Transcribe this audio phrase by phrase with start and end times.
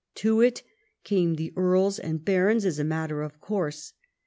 [0.15, 0.63] To it
[1.03, 3.93] came the earls and barons as a matter of course.